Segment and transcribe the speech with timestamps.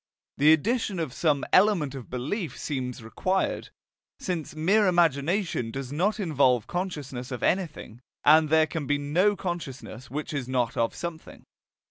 [0.39, 3.69] The addition of some element of belief seems required,
[4.19, 10.09] since mere imagination does not involve consciousness of anything, and there can be no consciousness
[10.09, 11.43] which is not of something.